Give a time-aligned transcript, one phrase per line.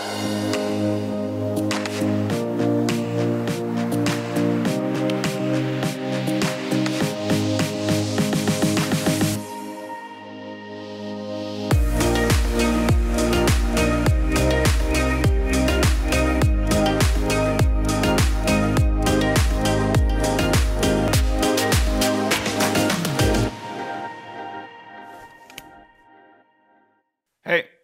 [0.00, 0.37] Hey,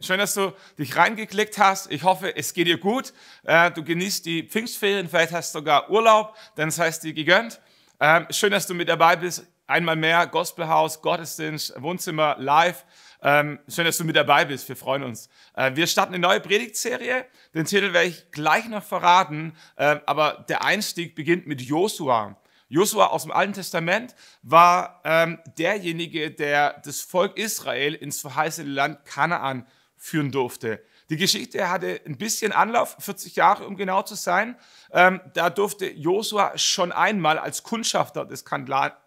[0.05, 1.91] schön, dass du dich reingeklickt hast.
[1.91, 3.13] Ich hoffe, es geht dir gut.
[3.45, 7.61] Äh, du genießt die Pfingstferien, vielleicht hast du sogar Urlaub, denn das heißt dir gegönnt.
[8.01, 9.47] Ähm, schön, dass du mit dabei bist.
[9.67, 12.85] Einmal mehr Gospelhaus, Gottesdienst, Wohnzimmer live.
[13.23, 14.69] Ähm, schön, dass du mit dabei bist.
[14.69, 15.31] Wir freuen uns.
[15.55, 17.25] Äh, wir starten eine neue Predigtserie.
[17.55, 22.37] Den Titel werde ich gleich noch verraten, äh, aber der Einstieg beginnt mit Josua.
[22.69, 29.05] Josua aus dem Alten Testament war ähm, derjenige, der das Volk Israel ins verheißene Land
[29.05, 29.67] Kanaan
[30.05, 30.85] führen durfte.
[31.09, 34.55] Die Geschichte hatte ein bisschen Anlauf, 40 Jahre, um genau zu sein.
[34.93, 38.45] Ähm, da durfte Josua schon einmal als Kundschafter das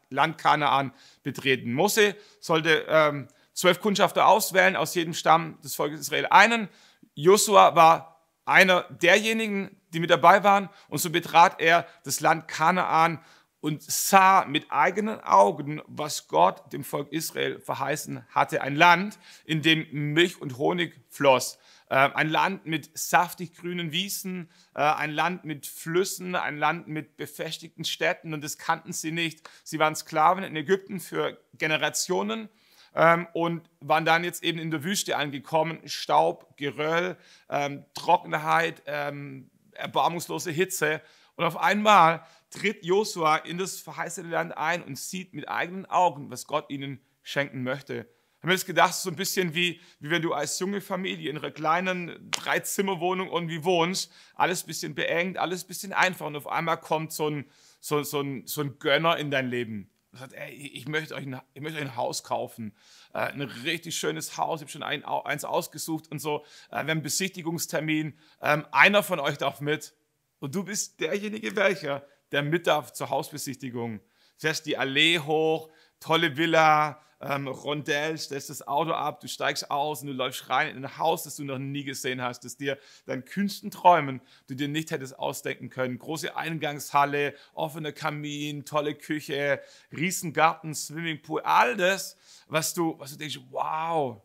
[0.10, 0.92] Land Kanaan
[1.22, 1.74] betreten.
[1.74, 6.68] Mose sollte ähm, zwölf Kundschafter auswählen, aus jedem Stamm des Volkes Israel einen.
[7.14, 13.24] Josua war einer derjenigen, die mit dabei waren, und so betrat er das Land Kanaan
[13.60, 18.62] und sah mit eigenen Augen, was Gott dem Volk Israel verheißen hatte.
[18.62, 21.58] Ein Land, in dem Milch und Honig floss.
[21.90, 27.18] Äh, ein Land mit saftig grünen Wiesen, äh, ein Land mit Flüssen, ein Land mit
[27.18, 29.50] befestigten Städten und das kannten sie nicht.
[29.64, 32.50] Sie waren Sklaven in Ägypten für Generationen
[32.94, 35.80] ähm, und waren dann jetzt eben in der Wüste angekommen.
[35.86, 37.16] Staub, Geröll,
[37.50, 41.02] ähm, Trockenheit, ähm, erbarmungslose Hitze.
[41.36, 46.30] Und auf einmal tritt Josua in das verheißene Land ein und sieht mit eigenen Augen,
[46.32, 48.08] was Gott ihnen schenken möchte.
[48.38, 51.32] Ich habe mir das gedacht, so ein bisschen wie, wie wenn du als junge Familie
[51.32, 56.36] in einer kleinen Dreizimmerwohnung irgendwie wohnst, alles ein bisschen beengt, alles ein bisschen einfach und
[56.36, 59.90] auf einmal kommt so ein, so, so ein, so ein Gönner in dein Leben.
[60.12, 62.76] Und sagt, ey, ich möchte euch ein, ich möchte ein Haus kaufen,
[63.14, 66.78] äh, ein richtig schönes Haus, ich habe schon ein, eins ausgesucht und so, äh, wir
[66.78, 69.96] haben einen Besichtigungstermin, ähm, einer von euch darf mit
[70.40, 74.02] und du bist derjenige welcher, der mit darf zur Hausbesichtigung.
[74.38, 80.02] Fährst die Allee hoch, tolle Villa, ähm, Rondell, stellst das Auto ab, du steigst aus
[80.02, 82.78] und du läufst rein in ein Haus, das du noch nie gesehen hast, das dir
[83.06, 85.98] deinen kühnsten Träumen du dir nicht hättest ausdenken können.
[85.98, 89.62] Große Eingangshalle, offener Kamin, tolle Küche,
[89.92, 92.18] Riesengarten, Swimmingpool, all das,
[92.48, 94.22] was du, was du denkst, wow.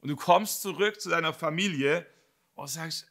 [0.00, 2.06] Und du kommst zurück zu deiner Familie
[2.54, 3.10] und sagst,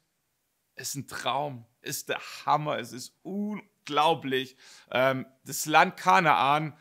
[0.75, 4.57] es ist ein Traum, es ist der Hammer, es ist unglaublich unglaublich.
[4.91, 6.77] Ähm, das Land Kanaan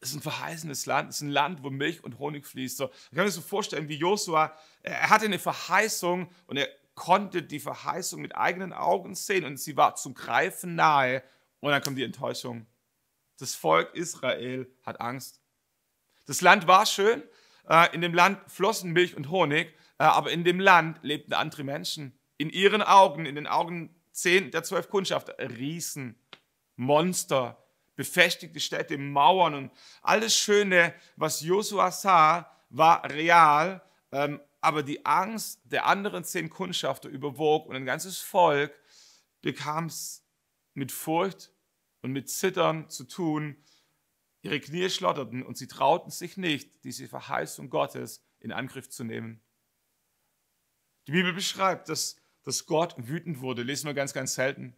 [0.00, 2.78] ist ein verheißenes Land, ist ein Land, wo Milch und Honig fließt.
[2.78, 7.42] So, ich kann mir so vorstellen, wie Josua, er hatte eine Verheißung und er konnte
[7.42, 11.22] die Verheißung mit eigenen Augen sehen und sie war zum Greifen nahe
[11.60, 12.66] und dann kommt die Enttäuschung.
[13.38, 15.40] Das Volk Israel hat Angst.
[16.26, 17.22] Das Land war schön,
[17.68, 21.64] äh, in dem Land flossen Milch und Honig, äh, aber in dem Land lebten andere
[21.64, 22.18] Menschen.
[22.38, 26.18] In ihren Augen, in den Augen zehn der zwölf Kundschafter, Riesen,
[26.76, 27.62] Monster,
[27.96, 29.72] befestigte Städte, Mauern und
[30.02, 33.82] alles Schöne, was Josua sah, war real,
[34.12, 38.78] ähm, aber die Angst der anderen zehn Kundschafter überwog und ein ganzes Volk
[39.40, 40.24] bekam es
[40.74, 41.52] mit Furcht
[42.02, 43.56] und mit Zittern zu tun.
[44.42, 49.42] Ihre Knie schlotterten und sie trauten sich nicht, diese Verheißung Gottes in Angriff zu nehmen.
[51.06, 54.74] Die Bibel beschreibt, dass dass Gott wütend wurde, lesen wir ganz, ganz selten.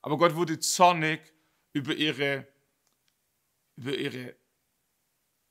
[0.00, 1.20] Aber Gott wurde zornig
[1.72, 2.46] über ihre,
[3.76, 4.34] über ihre,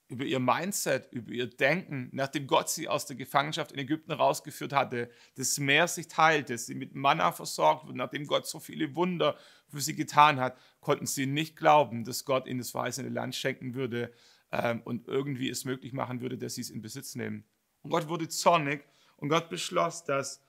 [0.07, 4.73] über ihr Mindset, über ihr Denken, nachdem Gott sie aus der Gefangenschaft in Ägypten rausgeführt
[4.73, 9.37] hatte, das Meer sich teilte, sie mit Manna versorgt wurde, nachdem Gott so viele Wunder
[9.69, 13.73] für sie getan hat, konnten sie nicht glauben, dass Gott ihnen das verheißene Land schenken
[13.73, 14.11] würde
[14.51, 17.45] ähm, und irgendwie es möglich machen würde, dass sie es in Besitz nehmen.
[17.81, 18.83] Und Gott wurde zornig
[19.15, 20.43] und Gott beschloss, dass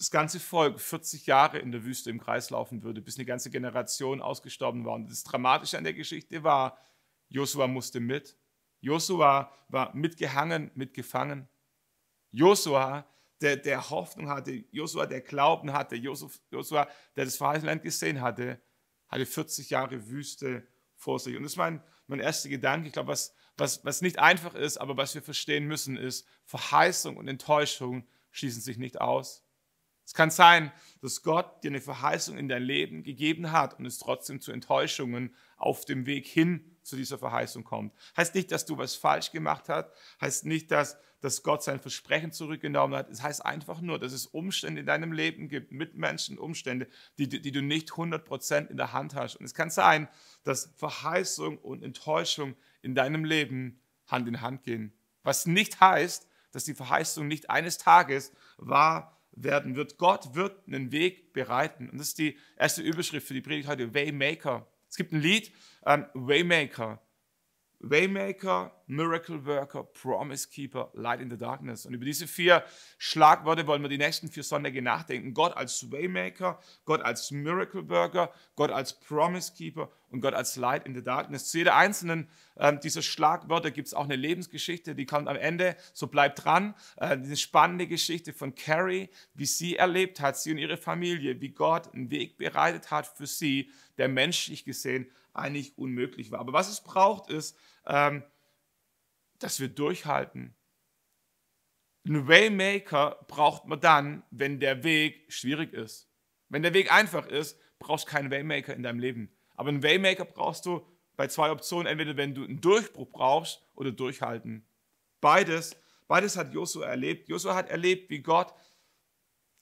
[0.00, 3.50] das ganze Volk 40 Jahre in der Wüste im Kreis laufen würde, bis eine ganze
[3.50, 4.94] Generation ausgestorben war.
[4.94, 6.78] Und das Dramatische an der Geschichte war,
[7.28, 8.34] Josua musste mit.
[8.80, 11.50] Josua war mitgehangen, mitgefangen.
[12.30, 13.06] Josua,
[13.42, 18.58] der, der Hoffnung hatte, Josua, der Glauben hatte, Josua, der das verheißene Land gesehen hatte,
[19.06, 21.36] hatte 40 Jahre Wüste vor sich.
[21.36, 22.86] Und das ist mein, mein erster Gedanke.
[22.86, 27.18] Ich glaube, was, was, was nicht einfach ist, aber was wir verstehen müssen, ist, Verheißung
[27.18, 29.44] und Enttäuschung schließen sich nicht aus.
[30.10, 30.72] Es kann sein,
[31.02, 35.32] dass Gott dir eine Verheißung in dein Leben gegeben hat und es trotzdem zu Enttäuschungen
[35.56, 37.94] auf dem Weg hin zu dieser Verheißung kommt.
[38.16, 39.88] Heißt nicht, dass du was falsch gemacht hast,
[40.20, 43.08] heißt nicht, dass, dass Gott sein Versprechen zurückgenommen hat.
[43.08, 47.52] Es heißt einfach nur, dass es Umstände in deinem Leben gibt, Mitmenschen, Umstände, die, die
[47.52, 49.36] du nicht 100% in der Hand hast.
[49.36, 50.08] Und es kann sein,
[50.42, 54.92] dass Verheißung und Enttäuschung in deinem Leben Hand in Hand gehen.
[55.22, 59.98] Was nicht heißt, dass die Verheißung nicht eines Tages wahr werden wird.
[59.98, 61.88] Gott wird einen Weg bereiten.
[61.88, 64.66] Und das ist die erste Überschrift für die Predigt heute, Waymaker.
[64.88, 65.52] Es gibt ein Lied,
[65.86, 67.00] ähm, Waymaker.
[67.80, 71.86] Waymaker, Miracle Worker, Promise Keeper, Light in the Darkness.
[71.86, 72.62] Und über diese vier
[72.98, 75.32] Schlagworte wollen wir die nächsten vier Sonntage nachdenken.
[75.32, 80.86] Gott als Waymaker, Gott als Miracle Worker, Gott als Promise Keeper und Gott als Light
[80.86, 81.50] in the Darkness.
[81.50, 85.74] Zu jeder einzelnen äh, dieser Schlagwörter gibt es auch eine Lebensgeschichte, die kommt am Ende.
[85.94, 86.74] So bleibt dran.
[86.96, 91.50] Äh, eine spannende Geschichte von Carrie, wie sie erlebt hat, sie und ihre Familie, wie
[91.50, 96.40] Gott einen Weg bereitet hat für sie, der menschlich gesehen eigentlich unmöglich war.
[96.40, 97.56] Aber was es braucht, ist,
[97.86, 98.22] ähm,
[99.38, 100.54] dass wir durchhalten.
[102.06, 106.10] Ein Waymaker braucht man dann, wenn der Weg schwierig ist.
[106.48, 109.36] Wenn der Weg einfach ist, brauchst du keinen Waymaker in deinem Leben.
[109.54, 113.92] Aber einen Waymaker brauchst du bei zwei Optionen, entweder wenn du einen Durchbruch brauchst oder
[113.92, 114.66] durchhalten.
[115.20, 115.76] Beides,
[116.08, 117.28] beides hat Josua erlebt.
[117.28, 118.54] Josua hat erlebt, wie Gott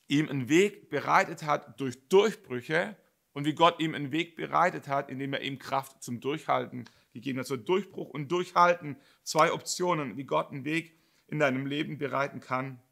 [0.06, 2.96] ihm einen Weg bereitet hat durch Durchbrüche
[3.38, 7.38] und wie Gott ihm einen Weg bereitet hat, indem er ihm Kraft zum Durchhalten gegeben
[7.38, 7.46] hat.
[7.46, 10.98] So Durchbruch und Durchhalten, zwei Optionen, wie Gott einen Weg
[11.28, 12.82] in deinem Leben bereiten kann.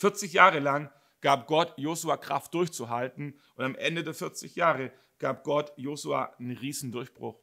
[0.00, 5.44] 40 Jahre lang gab Gott Josua Kraft durchzuhalten und am Ende der 40 Jahre gab
[5.44, 7.38] Gott Josua einen riesen Durchbruch.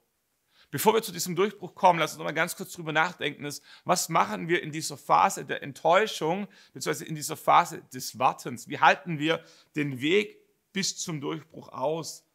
[0.71, 3.63] Bevor wir zu diesem Durchbruch kommen, lass uns noch mal ganz kurz drüber nachdenken, ist,
[3.85, 8.67] was machen wir in dieser Phase der Enttäuschung, beziehungsweise in dieser Phase des Wartens?
[8.67, 9.41] Wie halten wir
[9.77, 12.25] den Weg bis zum Durchbruch aus.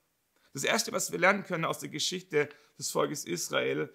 [0.53, 2.49] Das Erste, was wir lernen können aus der Geschichte
[2.79, 3.93] des Volkes Israel,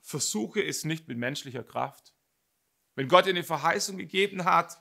[0.00, 2.12] versuche es nicht mit menschlicher Kraft.
[2.94, 4.78] Wenn Gott dir eine Verheißung gegeben hat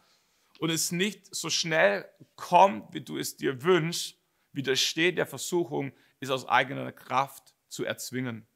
[0.60, 4.18] und es nicht so schnell kommt, wie du es dir wünschst,
[4.52, 8.48] widersteht der Versuchung, es aus eigener Kraft zu erzwingen.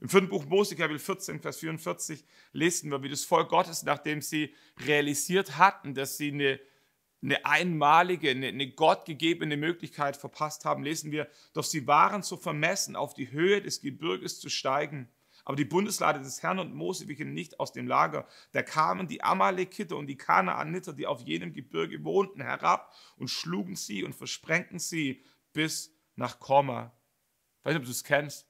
[0.00, 4.22] Im vierten Buch Mose, Kapitel 14, Vers 44, lesen wir, wie das Volk Gottes, nachdem
[4.22, 6.60] sie realisiert hatten, dass sie eine
[7.22, 12.96] eine einmalige, eine, eine gottgegebene Möglichkeit verpasst haben, lesen wir, doch sie waren so vermessen,
[12.96, 15.08] auf die Höhe des Gebirges zu steigen.
[15.44, 18.28] Aber die Bundeslade des Herrn und Mose wichen nicht aus dem Lager.
[18.52, 23.74] Da kamen die Amalekiter und die Kanaaniter, die auf jenem Gebirge wohnten, herab und schlugen
[23.74, 25.24] sie und versprengten sie
[25.54, 26.92] bis nach Korma.
[27.60, 28.46] Ich weiß nicht, ob du es kennst.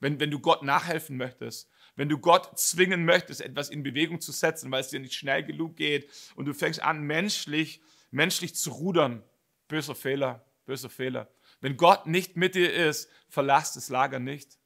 [0.00, 4.32] Wenn, wenn du Gott nachhelfen möchtest, wenn du Gott zwingen möchtest, etwas in Bewegung zu
[4.32, 7.80] setzen, weil es dir nicht schnell genug geht und du fängst an, menschlich
[8.12, 9.24] menschlich zu rudern.
[9.66, 11.28] Böser Fehler, böser Fehler.
[11.60, 14.58] Wenn Gott nicht mit dir ist, verlass das Lager nicht.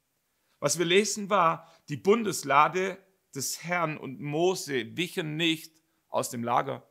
[0.58, 2.98] Was wir lesen war, die Bundeslade
[3.34, 6.86] des Herrn und Mose wichen nicht aus dem Lager.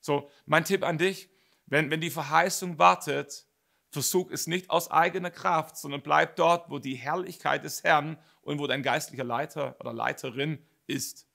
[0.00, 1.30] So, mein Tipp an dich,
[1.66, 3.46] wenn, wenn die Verheißung wartet,
[3.90, 8.58] versuch es nicht aus eigener Kraft, sondern bleib dort, wo die Herrlichkeit des Herrn und
[8.58, 11.28] wo dein geistlicher Leiter oder Leiterin ist.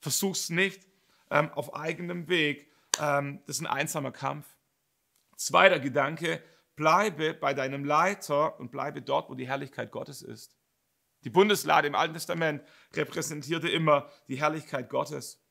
[0.00, 0.85] Versuch es nicht
[1.30, 2.70] ähm, auf eigenem Weg.
[3.00, 4.46] Ähm, das ist ein einsamer Kampf.
[5.36, 6.42] Zweiter Gedanke,
[6.76, 10.56] bleibe bei deinem Leiter und bleibe dort, wo die Herrlichkeit Gottes ist.
[11.24, 12.62] Die Bundeslade im Alten Testament
[12.94, 15.42] repräsentierte immer die Herrlichkeit Gottes.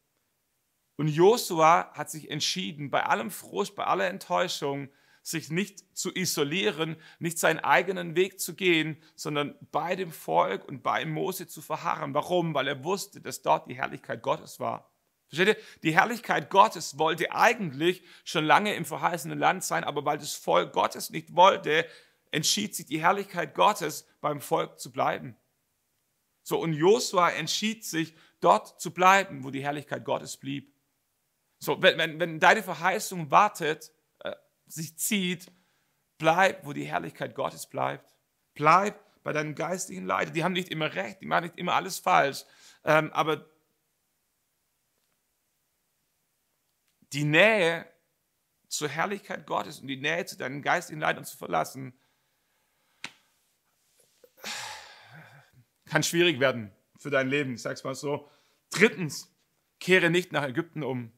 [0.96, 4.90] Und Josua hat sich entschieden, bei allem Frust, bei aller Enttäuschung,
[5.22, 10.84] sich nicht zu isolieren, nicht seinen eigenen Weg zu gehen, sondern bei dem Volk und
[10.84, 12.14] bei Mose zu verharren.
[12.14, 12.54] Warum?
[12.54, 14.95] Weil er wusste, dass dort die Herrlichkeit Gottes war.
[15.28, 15.64] Versteht ihr?
[15.84, 20.74] Die Herrlichkeit Gottes wollte eigentlich schon lange im verheißenen Land sein, aber weil das Volk
[20.74, 21.86] Gottes nicht wollte,
[22.32, 25.38] entschied sich die Herrlichkeit Gottes beim Volk zu bleiben.
[26.44, 30.72] So, und Josua entschied sich, dort zu bleiben, wo die Herrlichkeit Gottes blieb.
[31.58, 34.36] So, wenn, wenn, wenn deine Verheißung wartet, äh,
[34.68, 35.52] sich zieht,
[36.20, 38.14] bleib, wo die Herrlichkeit Gottes bleibt.
[38.54, 40.32] Bleib bei deinem geistlichen Leiter.
[40.32, 42.44] Die haben nicht immer recht, die machen nicht immer alles falsch,
[42.84, 43.50] ähm, aber
[47.16, 47.90] die Nähe
[48.68, 51.98] zur Herrlichkeit Gottes und die Nähe zu deinen geistigen Leitern zu verlassen,
[55.86, 57.54] kann schwierig werden für dein Leben.
[57.54, 58.30] Ich sage es mal so.
[58.70, 59.34] Drittens,
[59.80, 61.18] kehre nicht nach Ägypten um.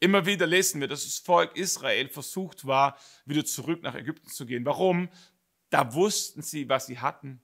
[0.00, 4.46] Immer wieder lesen wir, dass das Volk Israel versucht war, wieder zurück nach Ägypten zu
[4.46, 4.64] gehen.
[4.64, 5.08] Warum?
[5.70, 7.40] Da wussten sie, was sie hatten.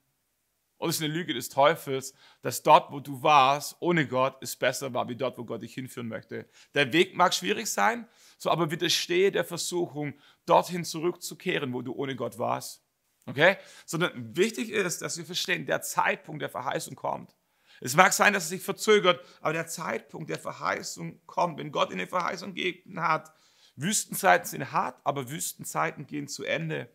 [0.82, 4.56] Und es ist eine Lüge des Teufels, dass dort, wo du warst, ohne Gott, es
[4.56, 6.48] besser war, wie dort, wo Gott dich hinführen möchte.
[6.74, 12.16] Der Weg mag schwierig sein, so aber widerstehe der Versuchung, dorthin zurückzukehren, wo du ohne
[12.16, 12.82] Gott warst.
[13.26, 13.58] Okay?
[13.86, 17.36] Sondern wichtig ist, dass wir verstehen, der Zeitpunkt der Verheißung kommt.
[17.80, 21.60] Es mag sein, dass es sich verzögert, aber der Zeitpunkt der Verheißung kommt.
[21.60, 23.32] Wenn Gott eine Verheißung gegeben hat,
[23.76, 26.90] Wüstenzeiten sind hart, aber Wüstenzeiten gehen zu Ende.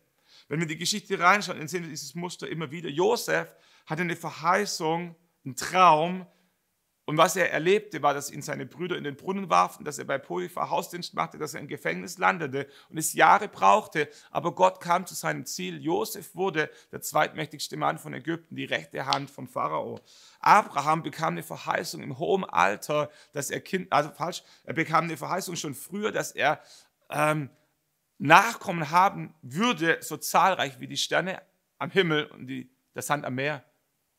[0.48, 2.88] Wenn wir die Geschichte reinschauen, dann sehen wir dieses Muster immer wieder.
[2.88, 3.54] Josef
[3.86, 5.14] hatte eine Verheißung,
[5.44, 6.26] einen Traum,
[7.08, 10.04] und was er erlebte, war, dass ihn seine Brüder in den Brunnen warfen, dass er
[10.04, 14.10] bei Potiphar Hausdienst machte, dass er im Gefängnis landete und es Jahre brauchte.
[14.30, 15.82] Aber Gott kam zu seinem Ziel.
[15.82, 20.02] Josef wurde der zweitmächtigste Mann von Ägypten, die rechte Hand vom Pharao.
[20.40, 25.16] Abraham bekam eine Verheißung im hohen Alter, dass er Kind, also falsch, er bekam eine
[25.16, 26.60] Verheißung schon früher, dass er
[27.08, 27.48] ähm,
[28.18, 31.40] Nachkommen haben würde, so zahlreich wie die Sterne
[31.78, 33.64] am Himmel und die, der Sand am Meer.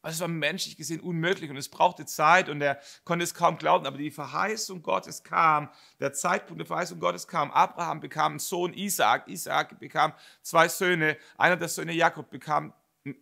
[0.02, 3.58] Also es war menschlich gesehen unmöglich und es brauchte Zeit und er konnte es kaum
[3.58, 7.52] glauben, aber die Verheißung Gottes kam, der Zeitpunkt der Verheißung Gottes kam.
[7.52, 12.74] Abraham bekam einen Sohn Isaac, Isaac bekam zwei Söhne, einer der Söhne Jakob bekam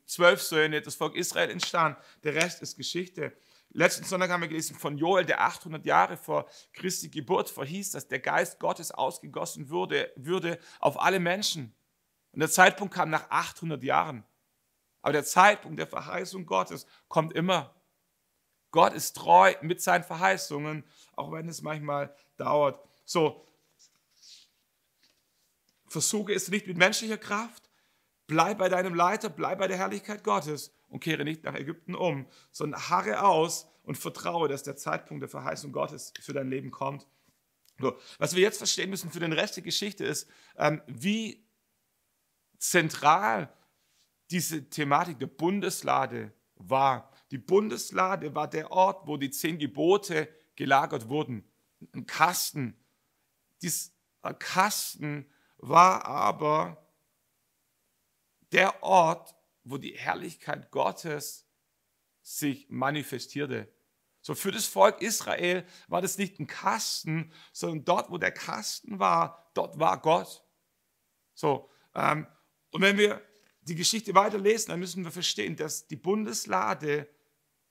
[0.06, 3.34] zwölf Söhne, das Volk Israel entstand, der Rest ist Geschichte.
[3.70, 8.08] Letzten Sonntag haben wir gelesen von Joel, der 800 Jahre vor Christi Geburt verhieß, dass
[8.08, 11.76] der Geist Gottes ausgegossen würde, würde auf alle Menschen.
[12.32, 14.24] Und der Zeitpunkt kam nach 800 Jahren.
[15.02, 17.76] Aber der Zeitpunkt der Verheißung Gottes kommt immer.
[18.72, 20.84] Gott ist treu mit seinen Verheißungen,
[21.14, 22.84] auch wenn es manchmal dauert.
[23.06, 23.46] So,
[25.88, 27.70] versuche es nicht mit menschlicher Kraft.
[28.28, 32.28] Bleib bei deinem Leiter, bleib bei der Herrlichkeit Gottes und kehre nicht nach Ägypten um,
[32.52, 37.08] sondern harre aus und vertraue, dass der Zeitpunkt der Verheißung Gottes für dein Leben kommt.
[37.80, 40.28] So, was wir jetzt verstehen müssen für den Rest der Geschichte ist,
[40.58, 41.46] ähm, wie
[42.58, 43.54] zentral
[44.32, 47.12] diese Thematik der Bundeslade war.
[47.32, 51.44] Die Bundeslade war der Ort, wo die zehn Gebote gelagert wurden.
[51.94, 52.76] Ein Kasten.
[53.62, 53.92] Dieser
[54.40, 56.86] Kasten war aber
[58.52, 59.36] der Ort,
[59.70, 61.48] wo die Herrlichkeit Gottes
[62.22, 63.72] sich manifestierte.
[64.22, 69.00] So für das Volk Israel war das nicht ein Kasten, sondern dort, wo der Kasten
[69.00, 70.44] war, dort war Gott.
[71.34, 72.28] So, ähm,
[72.72, 73.22] und wenn wir
[73.62, 77.08] die Geschichte weiterlesen, dann müssen wir verstehen, dass die Bundeslade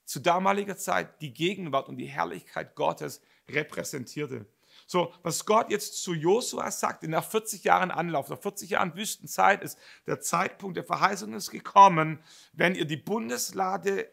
[0.05, 4.47] zu damaliger Zeit die Gegenwart und die Herrlichkeit Gottes repräsentierte.
[4.87, 9.63] So, was Gott jetzt zu Josua sagt, nach 40 Jahren Anlauf, nach 40 Jahren Wüstenzeit
[9.63, 12.21] ist der Zeitpunkt der Verheißung ist gekommen.
[12.53, 14.09] Wenn ihr die Bundeslade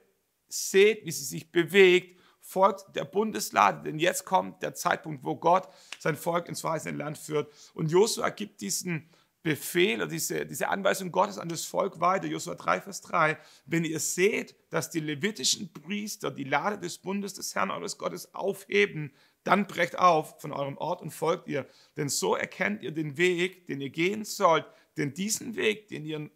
[0.47, 5.69] seht, wie sie sich bewegt, folgt der Bundeslade, denn jetzt kommt der Zeitpunkt, wo Gott
[5.99, 7.53] sein Volk ins verheißene Land führt.
[7.73, 9.09] Und Josua gibt diesen
[9.43, 13.83] Befehl oder diese, diese Anweisung Gottes an das Volk weiter, Josua 3, Vers 3, wenn
[13.83, 19.13] ihr seht, dass die levitischen Priester die Lade des Bundes des Herrn eures Gottes aufheben,
[19.43, 23.67] dann brecht auf von eurem Ort und folgt ihr, denn so erkennt ihr den Weg,
[23.67, 26.29] den ihr gehen sollt, denn diesen Weg, den ihr,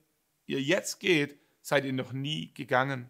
[0.45, 3.09] ihr jetzt geht, seid ihr noch nie gegangen.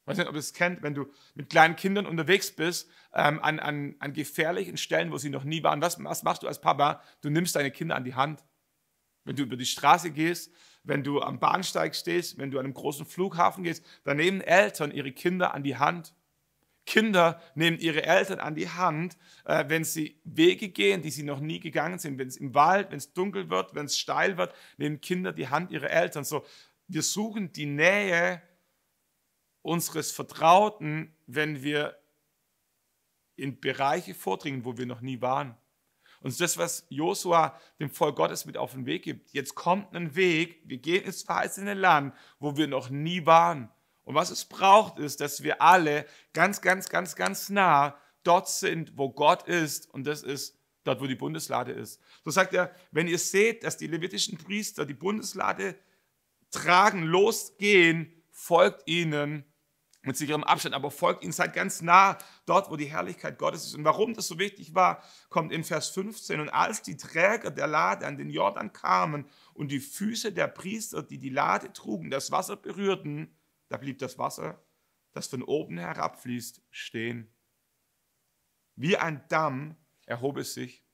[0.00, 1.06] Ich weiß nicht, ob ihr es kennt, wenn du
[1.36, 5.62] mit kleinen Kindern unterwegs bist, ähm, an, an, an gefährlichen Stellen, wo sie noch nie
[5.62, 5.80] waren.
[5.80, 7.00] Was, was machst du als Papa?
[7.20, 8.42] Du nimmst deine Kinder an die Hand
[9.26, 10.50] wenn du über die Straße gehst,
[10.84, 14.92] wenn du am Bahnsteig stehst, wenn du an einem großen Flughafen gehst, dann nehmen Eltern
[14.92, 16.14] ihre Kinder an die Hand.
[16.86, 21.40] Kinder nehmen ihre Eltern an die Hand, äh, wenn sie Wege gehen, die sie noch
[21.40, 22.16] nie gegangen sind.
[22.18, 25.48] Wenn es im Wald, wenn es dunkel wird, wenn es steil wird, nehmen Kinder die
[25.48, 26.24] Hand ihrer Eltern.
[26.24, 26.44] So,
[26.86, 28.40] wir suchen die Nähe
[29.62, 31.98] unseres Vertrauten, wenn wir
[33.34, 35.56] in Bereiche vordringen, wo wir noch nie waren.
[36.20, 39.32] Und das, was Josua dem Volk Gottes mit auf den Weg gibt.
[39.32, 43.70] Jetzt kommt ein Weg, wir gehen ins verheißene Land, wo wir noch nie waren.
[44.04, 48.96] Und was es braucht, ist, dass wir alle ganz, ganz, ganz, ganz nah dort sind,
[48.96, 49.92] wo Gott ist.
[49.92, 52.00] Und das ist dort, wo die Bundeslade ist.
[52.24, 55.76] So sagt er, wenn ihr seht, dass die levitischen Priester die Bundeslade
[56.50, 59.44] tragen, losgehen, folgt ihnen
[60.06, 63.74] mit sicherem Abstand, aber folgt ihnen, seid ganz nah dort, wo die Herrlichkeit Gottes ist.
[63.74, 66.38] Und warum das so wichtig war, kommt in Vers 15.
[66.40, 71.02] Und als die Träger der Lade an den Jordan kamen und die Füße der Priester,
[71.02, 73.36] die die Lade trugen, das Wasser berührten,
[73.68, 74.64] da blieb das Wasser,
[75.12, 77.34] das von oben herabfließt, stehen.
[78.76, 80.84] Wie ein Damm erhob es sich.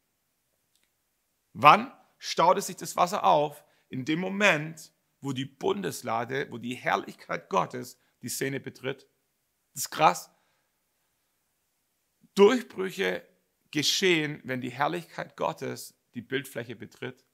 [1.53, 3.63] Wann staute sich das Wasser auf?
[3.91, 9.09] In dem Moment, wo die Bundeslade, wo die Herrlichkeit Gottes die Szene betritt.
[9.75, 10.31] Das ist krass.
[12.35, 13.27] Durchbrüche
[13.71, 17.25] geschehen, wenn die Herrlichkeit Gottes die Bildfläche betritt.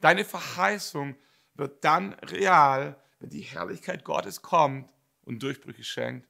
[0.00, 1.16] Deine Verheißung
[1.54, 6.28] wird dann real, wenn die Herrlichkeit Gottes kommt und Durchbrüche schenkt.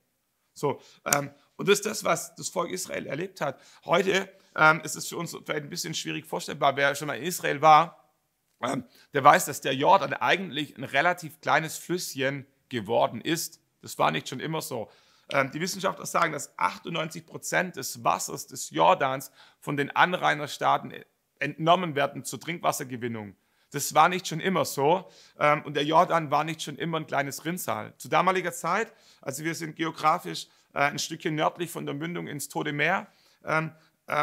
[0.55, 3.61] So, ähm, und das ist das, was das Volk Israel erlebt hat.
[3.85, 6.77] Heute ähm, ist es für uns vielleicht ein bisschen schwierig vorstellbar.
[6.77, 8.15] Wer schon mal in Israel war,
[8.63, 13.62] ähm, der weiß, dass der Jordan eigentlich ein relativ kleines Flüsschen geworden ist.
[13.83, 14.91] Das war nicht schon immer so.
[15.29, 20.95] Ähm, die Wissenschaftler sagen, dass 98 Prozent des Wassers des Jordans von den Anrainerstaaten
[21.39, 23.37] entnommen werden zur Trinkwassergewinnung.
[23.71, 25.09] Das war nicht schon immer so.
[25.39, 27.95] Ähm, und der Jordan war nicht schon immer ein kleines Rinnsal.
[27.99, 32.49] Zu damaliger Zeit, also wir sind geografisch äh, ein Stückchen nördlich von der Mündung ins
[32.49, 33.09] Tote Meer,
[33.45, 33.73] ähm,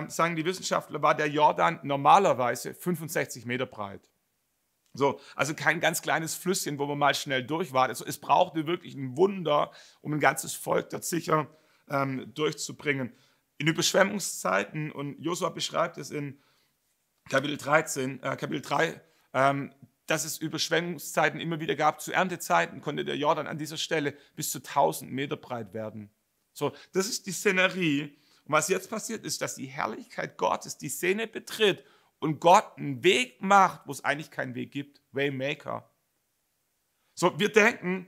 [0.08, 4.02] sagen die Wissenschaftler, war der Jordan normalerweise 65 Meter breit.
[4.94, 7.88] So, also kein ganz kleines Flüsschen, wo man mal schnell durch war.
[7.88, 11.48] Also es brauchte wirklich ein Wunder, um ein ganzes Volk dort sicher
[11.90, 13.14] ähm, durchzubringen.
[13.58, 16.42] In Überschwemmungszeiten, und Josua beschreibt es in
[17.30, 19.02] Kapitel 13, äh, Kapitel 3,
[19.34, 19.74] ähm,
[20.08, 22.02] dass es Überschwemmungszeiten immer wieder gab.
[22.02, 26.10] Zu Erntezeiten konnte der Jordan an dieser Stelle bis zu 1000 Meter breit werden.
[26.54, 28.18] So, das ist die Szenerie.
[28.46, 31.84] Und was jetzt passiert ist, dass die Herrlichkeit Gottes die Szene betritt
[32.20, 35.02] und Gott einen Weg macht, wo es eigentlich keinen Weg gibt.
[35.12, 35.90] Waymaker.
[37.16, 38.08] So, wir denken,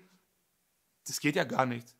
[1.05, 1.95] das geht ja gar nicht.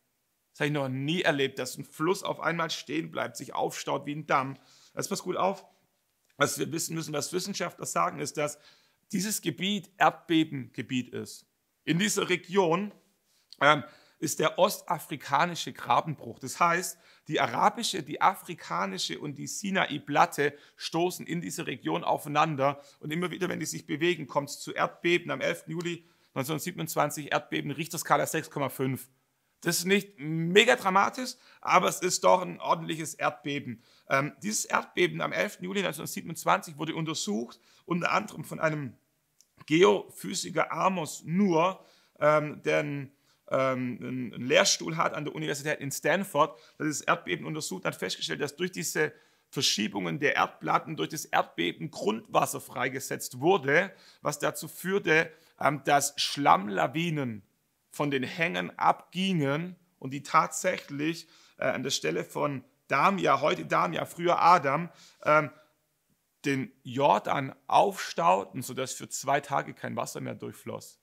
[0.52, 4.06] Das habe ich noch nie erlebt, dass ein Fluss auf einmal stehen bleibt, sich aufstaut
[4.06, 4.58] wie ein Damm.
[4.94, 5.66] Das passt gut auf.
[6.38, 8.58] Was wir wissen müssen, was Wissenschaftler sagen, ist, dass
[9.12, 11.46] dieses Gebiet Erdbebengebiet ist.
[11.84, 12.94] In dieser Region
[13.62, 13.84] ähm,
[14.20, 16.40] ist der ostafrikanische Grabenbruch.
[16.40, 16.98] Das heißt,
[17.32, 23.48] die arabische, die afrikanische und die Sinai-Platte stoßen in dieser Region aufeinander und immer wieder,
[23.48, 25.32] wenn die sich bewegen, kommt es zu Erdbeben.
[25.32, 25.64] Am 11.
[25.68, 29.00] Juli 1927 Erdbeben Richterskala 6,5.
[29.62, 33.82] Das ist nicht mega dramatisch, aber es ist doch ein ordentliches Erdbeben.
[34.10, 35.60] Ähm, dieses Erdbeben am 11.
[35.62, 38.98] Juli 1927 wurde untersucht, unter anderem von einem
[39.68, 41.86] Geophysiker Amos Nur,
[42.20, 43.08] ähm, der
[43.52, 48.42] ähm, einen Lehrstuhl hat an der Universität in Stanford, der das Erdbeben untersucht hat, festgestellt,
[48.42, 49.14] dass durch diese
[49.50, 53.92] Verschiebungen der Erdplatten durch das Erdbeben Grundwasser freigesetzt wurde,
[54.22, 57.44] was dazu führte, ähm, dass Schlammlawinen
[57.92, 61.28] von den Hängen abgingen und die tatsächlich
[61.58, 64.90] äh, an der Stelle von Damia, heute Damia, früher Adam,
[65.24, 65.52] ähm,
[66.46, 71.01] den Jordan aufstauten, sodass für zwei Tage kein Wasser mehr durchfloss.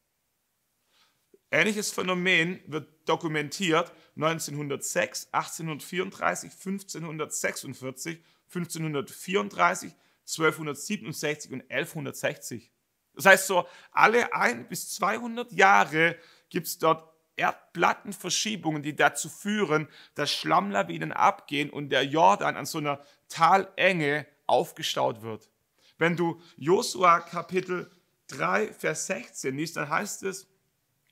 [1.51, 8.19] Ähnliches Phänomen wird dokumentiert 1906, 1834, 1546,
[8.55, 9.95] 1534,
[10.27, 12.71] 1267 und 1160.
[13.15, 16.17] Das heißt, so alle ein bis 200 Jahre
[16.51, 22.79] gibt es dort Erdplattenverschiebungen, die dazu führen, dass Schlammlawinen abgehen und der Jordan an so
[22.79, 25.49] einer Talenge aufgestaut wird.
[25.97, 27.91] Wenn du Josua Kapitel
[28.29, 30.47] 3, Vers 16 liest, dann heißt es,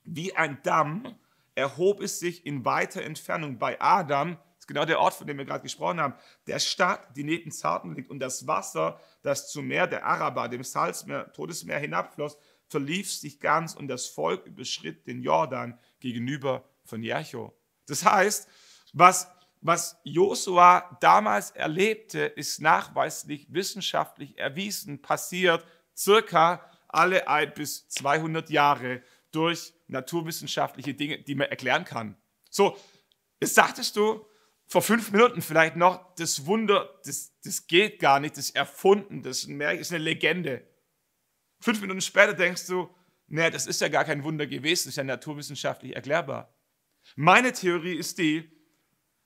[0.07, 1.19] wie ein Damm
[1.55, 5.38] erhob es sich in weiter Entfernung bei Adam, das ist genau der Ort, von dem
[5.38, 6.14] wir gerade gesprochen haben,
[6.47, 10.64] der Stadt, die neben Zarten liegt, und das Wasser, das zum Meer der Araber, dem
[10.64, 12.37] Salzmeer, Todesmeer hinabfloss,
[12.69, 17.57] verlief sich ganz und das Volk überschritt den Jordan gegenüber von Jericho.
[17.87, 18.49] Das heißt,
[18.92, 25.64] was, was Josua damals erlebte, ist nachweislich wissenschaftlich erwiesen, passiert
[25.97, 32.16] circa alle ein bis 200 Jahre durch naturwissenschaftliche Dinge, die man erklären kann.
[32.51, 32.77] So,
[33.40, 34.27] jetzt sagtest du
[34.66, 39.22] vor fünf Minuten vielleicht noch, das Wunder, das, das geht gar nicht, das ist erfunden,
[39.22, 40.66] das ist, eine Legende.
[41.61, 42.92] Fünf Minuten später denkst du,
[43.29, 46.53] nee, das ist ja gar kein Wunder gewesen, das ist ja naturwissenschaftlich erklärbar.
[47.14, 48.51] Meine Theorie ist die,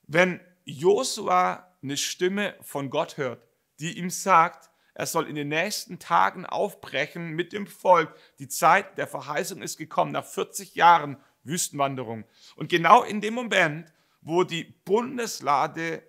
[0.02, 3.42] wenn Josua eine Stimme von Gott hört,
[3.78, 4.69] die ihm sagt,
[5.00, 8.14] er soll in den nächsten Tagen aufbrechen mit dem Volk.
[8.38, 12.24] Die Zeit der Verheißung ist gekommen, nach 40 Jahren Wüstenwanderung.
[12.54, 16.02] Und genau in dem Moment, wo die Bundeslade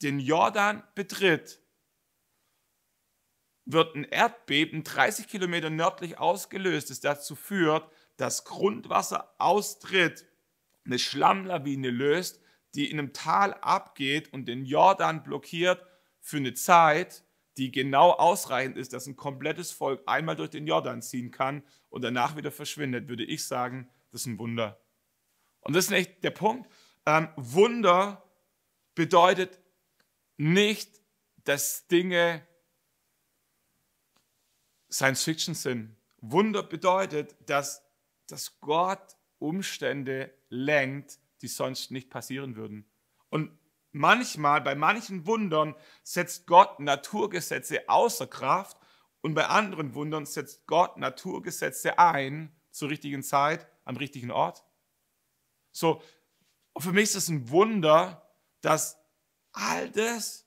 [0.00, 1.60] den Jordan betritt,
[3.64, 10.24] wird ein Erdbeben 30 Kilometer nördlich ausgelöst, das dazu führt, dass Grundwasser austritt,
[10.84, 12.40] eine Schlammlawine löst,
[12.76, 15.84] die in einem Tal abgeht und den Jordan blockiert
[16.20, 17.24] für eine Zeit,
[17.56, 22.02] die genau ausreichend ist, dass ein komplettes Volk einmal durch den Jordan ziehen kann und
[22.02, 24.80] danach wieder verschwindet, würde ich sagen, das ist ein Wunder.
[25.60, 26.70] Und das ist nicht der Punkt.
[27.06, 28.24] Ähm, Wunder
[28.94, 29.60] bedeutet
[30.36, 31.00] nicht,
[31.44, 32.46] dass Dinge
[34.90, 35.96] Science Fiction sind.
[36.18, 37.82] Wunder bedeutet, dass,
[38.26, 42.86] dass Gott Umstände lenkt, die sonst nicht passieren würden.
[43.28, 43.50] Und
[43.94, 48.76] manchmal, bei manchen Wundern setzt Gott Naturgesetze außer Kraft
[49.20, 54.64] und bei anderen Wundern setzt Gott Naturgesetze ein zur richtigen Zeit, am richtigen Ort.
[55.70, 56.02] So,
[56.76, 58.28] für mich ist es ein Wunder,
[58.60, 58.98] dass
[59.52, 60.46] all das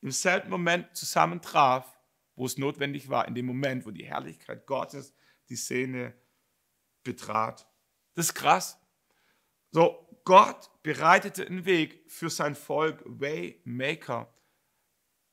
[0.00, 1.98] im selben Moment zusammentraf,
[2.34, 5.14] wo es notwendig war, in dem Moment, wo die Herrlichkeit Gottes
[5.48, 6.14] die Szene
[7.02, 7.66] betrat.
[8.14, 8.78] Das ist krass.
[9.70, 14.34] So, Gott bereitete einen Weg für sein Volk, Waymaker.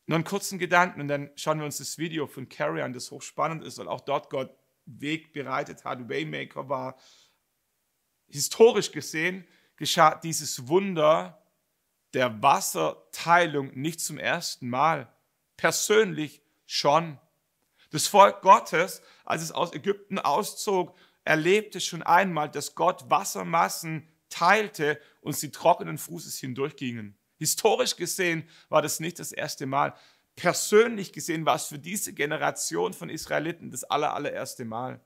[0.05, 3.09] Nur einen kurzen Gedanken und dann schauen wir uns das Video von Carrie an, das
[3.09, 6.95] hochspannend ist, weil auch dort Gott Weg bereitet hat, Waymaker war.
[8.27, 11.41] Historisch gesehen geschah dieses Wunder
[12.13, 15.11] der Wasserteilung nicht zum ersten Mal.
[15.57, 17.19] Persönlich schon.
[17.89, 24.99] Das Volk Gottes, als es aus Ägypten auszog, erlebte schon einmal, dass Gott Wassermassen teilte
[25.21, 27.15] und sie trockenen Fußes hindurchgingen.
[27.37, 29.93] Historisch gesehen war das nicht das erste Mal.
[30.35, 34.99] Persönlich gesehen war es für diese Generation von Israeliten das aller, allererste Mal.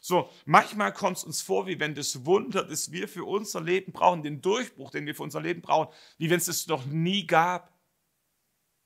[0.00, 3.92] So, manchmal kommt es uns vor, wie wenn das Wunder, das wir für unser Leben
[3.92, 7.26] brauchen, den Durchbruch, den wir für unser Leben brauchen, wie wenn es das noch nie
[7.26, 7.72] gab.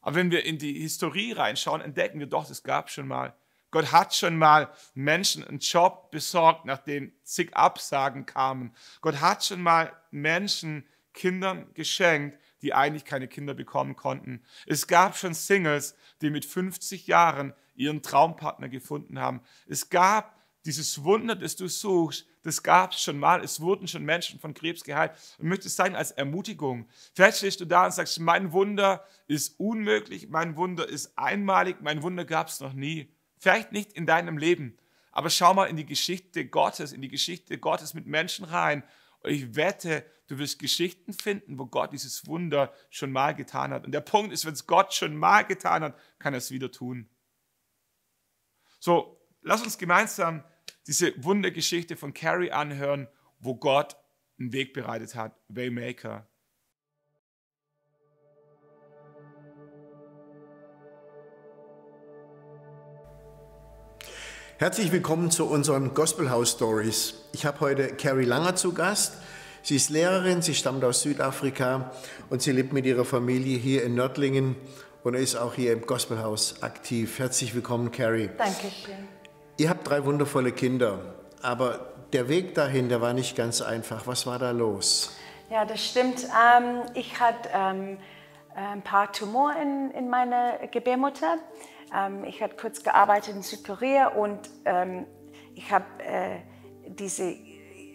[0.01, 3.35] Aber wenn wir in die Historie reinschauen, entdecken wir doch, das gab schon mal.
[3.71, 8.75] Gott hat schon mal Menschen einen Job besorgt, nachdem zig Absagen kamen.
[9.01, 14.43] Gott hat schon mal Menschen Kindern geschenkt, die eigentlich keine Kinder bekommen konnten.
[14.67, 19.41] Es gab schon Singles, die mit 50 Jahren ihren Traumpartner gefunden haben.
[19.67, 23.43] Es gab dieses Wunder, das du suchst, das gab es schon mal.
[23.43, 25.13] Es wurden schon Menschen von Krebs geheilt.
[25.39, 26.89] Und möchte es sagen als Ermutigung.
[27.15, 32.03] Vielleicht stehst du da und sagst, mein Wunder ist unmöglich, mein Wunder ist einmalig, mein
[32.03, 33.13] Wunder gab es noch nie.
[33.39, 34.77] Vielleicht nicht in deinem Leben,
[35.13, 38.83] aber schau mal in die Geschichte Gottes, in die Geschichte Gottes mit Menschen rein.
[39.21, 43.85] Und ich wette, du wirst Geschichten finden, wo Gott dieses Wunder schon mal getan hat.
[43.85, 46.71] Und der Punkt ist, wenn es Gott schon mal getan hat, kann er es wieder
[46.71, 47.09] tun.
[48.79, 50.45] So, lass uns gemeinsam
[50.87, 53.09] diese Wundergeschichte von Carrie anhören,
[53.41, 53.97] wo Gott
[54.39, 56.28] einen Weg bereitet hat, Waymaker.
[64.61, 67.15] Herzlich willkommen zu unseren Gospel House Stories.
[67.33, 69.13] Ich habe heute Carrie Langer zu Gast.
[69.63, 71.93] Sie ist Lehrerin, sie stammt aus Südafrika
[72.29, 74.57] und sie lebt mit ihrer Familie hier in Nördlingen
[75.05, 77.21] und ist auch hier im Gospel House aktiv.
[77.21, 78.31] Herzlich willkommen, Carrie.
[78.37, 79.07] Dankeschön.
[79.59, 84.09] Ihr habt drei wundervolle Kinder, aber der Weg dahin, der war nicht ganz einfach.
[84.09, 85.13] Was war da los?
[85.51, 86.25] Ja, das stimmt.
[86.25, 87.99] Ähm, ich hatte ähm,
[88.57, 91.37] ein paar Tumoren in, in meiner Gebärmutter.
[91.95, 95.07] Ähm, ich habe kurz gearbeitet in Südkorea und ähm,
[95.55, 96.39] ich habe äh,
[96.87, 97.35] diese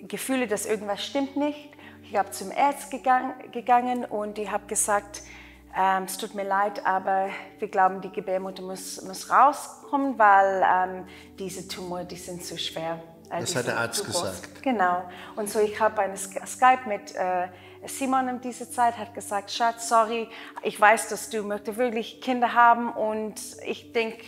[0.08, 1.72] Gefühle, dass irgendwas stimmt nicht.
[2.04, 5.24] Ich habe zum Arzt gegangen, gegangen und ich habe gesagt,
[5.76, 7.30] ähm, es tut mir leid, aber
[7.60, 11.08] wir glauben, die Gebärmutter muss, muss rauskommen, weil ähm,
[11.40, 13.02] diese Tumore, die sind zu schwer.
[13.32, 14.62] Äh, das hat der Arzt gesagt.
[14.62, 15.04] Genau.
[15.36, 17.48] Und so, ich habe eine Skype mit äh,
[17.88, 20.30] Simon in dieser Zeit, hat gesagt, Schatz, sorry,
[20.62, 24.24] ich weiß, dass du möchtest wirklich Kinder haben und ich denke,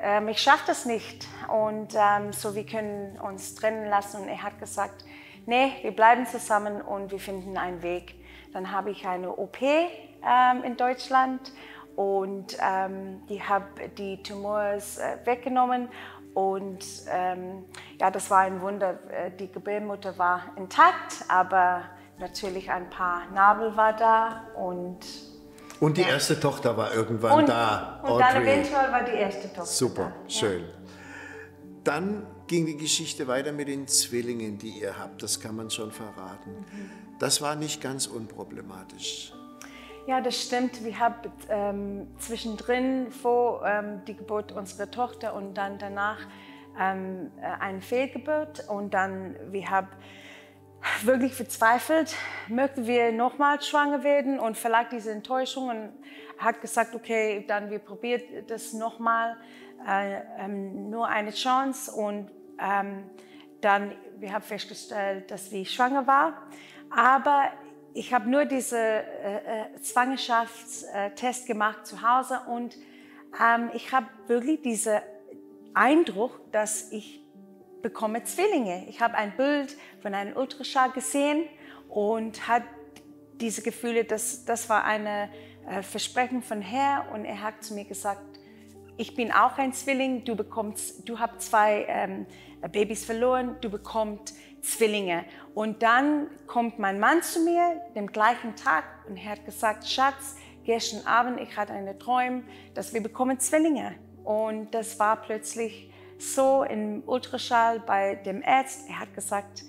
[0.00, 1.26] ähm, ich schaffe das nicht.
[1.48, 4.22] Und ähm, so, wir können uns trennen lassen.
[4.22, 5.04] Und er hat gesagt,
[5.46, 8.14] nee, wir bleiben zusammen und wir finden einen Weg.
[8.52, 11.52] Dann habe ich eine OP ähm, in Deutschland
[11.96, 15.88] und ähm, die habe die Tumors äh, weggenommen
[16.34, 17.64] und ähm,
[18.00, 18.98] ja, das war ein Wunder.
[19.10, 21.84] Äh, die Gebärmutter war intakt, aber
[22.24, 24.98] natürlich ein paar Nabel war da und
[25.80, 26.08] und die ja.
[26.08, 28.00] erste Tochter war irgendwann und, da.
[28.02, 28.32] Und Audrey.
[28.32, 30.30] dann eventuell war die erste Tochter Super, da.
[30.30, 30.62] schön.
[30.62, 30.68] Ja.
[31.82, 35.22] Dann ging die Geschichte weiter mit den Zwillingen, die ihr habt.
[35.22, 36.52] Das kann man schon verraten.
[36.52, 36.90] Mhm.
[37.18, 39.34] Das war nicht ganz unproblematisch.
[40.06, 40.82] Ja, das stimmt.
[40.82, 41.16] Wir haben
[41.50, 46.20] ähm, zwischendrin vor ähm, die Geburt unserer Tochter und dann danach
[46.80, 49.88] ähm, äh, eine Fehlgeburt und dann wir haben
[51.02, 52.14] wirklich verzweifelt,
[52.48, 54.38] möchten wir nochmal schwanger werden?
[54.38, 55.92] Und vielleicht diese Enttäuschung und
[56.38, 59.36] hat gesagt, okay, dann wir probieren das nochmal,
[59.86, 61.92] äh, ähm, nur eine Chance.
[61.92, 63.04] Und ähm,
[63.60, 66.42] dann wir haben festgestellt, dass wir schwanger war,
[66.90, 67.50] aber
[67.94, 69.66] ich habe nur diesen äh, äh,
[71.46, 72.40] gemacht zu Hause.
[72.48, 72.76] Und
[73.40, 75.00] ähm, ich habe wirklich diesen
[75.72, 77.23] Eindruck, dass ich
[77.84, 78.86] bekomme Zwillinge.
[78.88, 81.44] Ich habe ein Bild von einem Ultraschall gesehen
[81.90, 82.62] und hat
[83.40, 87.84] diese Gefühle, dass das war ein äh, Versprechen von Herr und er hat zu mir
[87.84, 88.22] gesagt,
[88.96, 92.26] ich bin auch ein Zwilling, du bekommst, du hast zwei ähm,
[92.72, 95.26] Babys verloren, du bekommst Zwillinge.
[95.54, 100.36] Und dann kommt mein Mann zu mir, dem gleichen Tag, und er hat gesagt, Schatz,
[100.64, 103.94] gestern Abend, ich hatte eine Träume, dass wir bekommen Zwillinge.
[104.22, 105.90] Und das war plötzlich
[106.32, 108.88] so im Ultraschall bei dem Arzt.
[108.88, 109.64] Er hat gesagt,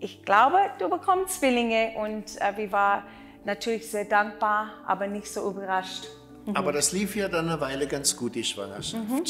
[0.00, 1.92] ich glaube, du bekommst Zwillinge.
[1.98, 3.02] Und äh, wir waren
[3.44, 6.06] natürlich sehr dankbar, aber nicht so überrascht.
[6.54, 9.04] Aber das lief ja dann eine Weile ganz gut, die Schwangerschaft.
[9.08, 9.22] Mhm.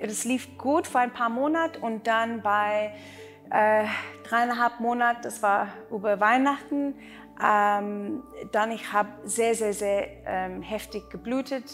[0.00, 2.94] Das lief gut vor ein paar Monaten und dann bei
[3.50, 3.84] äh,
[4.24, 6.94] dreieinhalb Monate, das war über Weihnachten.
[7.42, 11.64] Ähm, dann ich habe sehr, sehr, sehr ähm, heftig geblutet,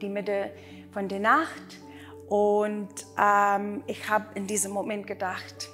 [0.00, 0.50] die Mitte
[0.92, 1.80] von der Nacht.
[2.28, 5.68] Und ähm, ich habe in diesem Moment gedacht,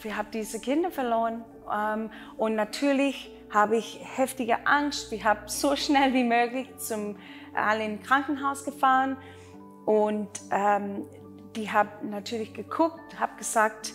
[0.00, 1.44] wir haben diese Kinder verloren.
[1.72, 5.10] Ähm, und natürlich habe ich heftige Angst.
[5.10, 7.16] Wir haben so schnell wie möglich zum
[7.54, 9.16] Allen Krankenhaus gefahren.
[9.86, 11.04] Und ähm,
[11.56, 13.92] die haben natürlich geguckt, habe gesagt,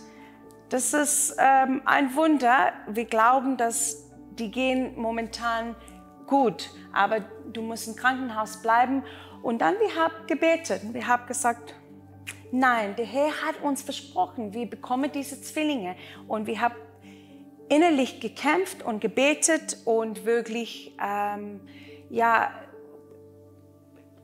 [0.69, 2.73] das ist ähm, ein Wunder.
[2.87, 5.75] Wir glauben, dass die gehen momentan
[6.27, 9.03] gut, aber du musst im Krankenhaus bleiben.
[9.41, 10.81] Und dann wir haben gebetet.
[10.93, 11.73] Wir haben gesagt,
[12.51, 15.95] nein, der Herr hat uns versprochen, wir bekommen diese Zwillinge.
[16.27, 16.75] Und wir haben
[17.69, 21.61] innerlich gekämpft und gebetet und wirklich ähm,
[22.09, 22.51] ja,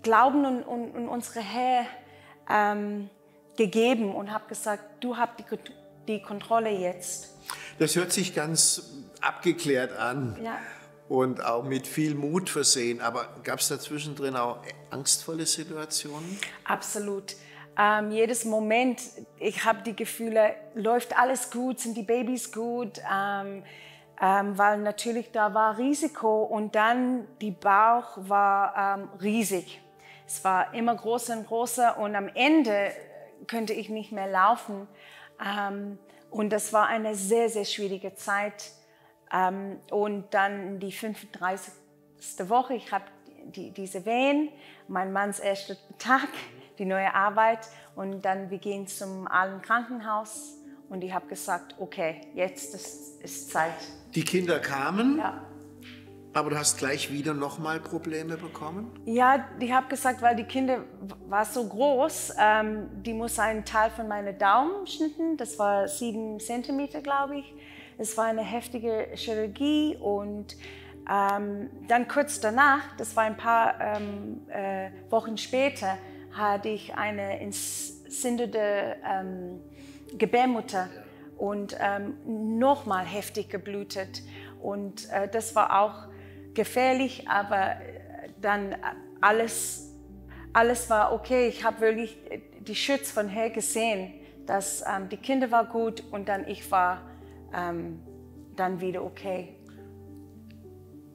[0.01, 1.85] Glauben und, und, und unsere Herr
[2.49, 3.09] ähm,
[3.57, 5.45] gegeben und habe gesagt, du hast die,
[6.07, 7.35] die Kontrolle jetzt.
[7.79, 10.37] Das hört sich ganz abgeklärt an.
[10.43, 10.57] Ja.
[11.07, 12.99] Und auch mit viel Mut versehen.
[12.99, 14.57] Aber gab es da zwischendrin auch
[14.89, 16.39] angstvolle Situationen?
[16.63, 17.35] Absolut.
[17.77, 19.01] Ähm, jedes Moment,
[19.37, 23.63] ich habe die Gefühle, läuft alles gut, sind die Babys gut, ähm,
[24.21, 29.81] ähm, weil natürlich da war Risiko und dann die Bauch war ähm, riesig.
[30.25, 32.91] Es war immer größer und größer und am Ende
[33.47, 34.87] könnte ich nicht mehr laufen.
[35.45, 35.99] Ähm,
[36.31, 38.71] und das war eine sehr, sehr schwierige Zeit.
[39.31, 41.73] Ähm, und dann die 35.
[42.47, 43.05] Woche, ich habe
[43.45, 44.49] die, diese Wehen,
[44.87, 46.29] mein Manns erster Tag,
[46.77, 50.57] die neue Arbeit und dann wir gehen zum alten Krankenhaus
[50.89, 53.73] und ich habe gesagt, okay, jetzt ist, ist Zeit.
[54.13, 55.17] Die Kinder kamen?
[55.17, 55.41] Ja.
[56.33, 58.91] Aber du hast gleich wieder nochmal Probleme bekommen?
[59.05, 60.83] Ja, ich habe gesagt, weil die Kinder
[61.29, 65.37] war so groß, ähm, die muss einen Teil von meinen Daumen schnitten.
[65.37, 67.53] Das war sieben Zentimeter, glaube ich.
[67.97, 70.57] Es war eine heftige Chirurgie und
[71.09, 75.97] ähm, dann kurz danach, das war ein paar ähm, äh, Wochen später,
[76.33, 79.61] hatte ich eine entzündete ähm,
[80.17, 80.89] Gebärmutter
[81.37, 82.17] und ähm,
[82.57, 84.23] nochmal heftig geblutet.
[84.61, 86.07] Und äh, das war auch
[86.53, 88.75] gefährlich, aber äh, dann
[89.21, 89.93] alles,
[90.51, 91.47] alles war okay.
[91.47, 92.17] Ich habe wirklich
[92.59, 94.13] die Schutz von her gesehen,
[94.47, 97.01] dass ähm, die Kinder war gut und dann ich war
[97.53, 97.99] ähm,
[98.55, 99.57] dann wieder okay.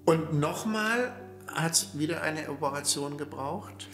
[0.05, 1.13] Und nochmal
[1.55, 3.89] hat es wieder eine Operation gebraucht?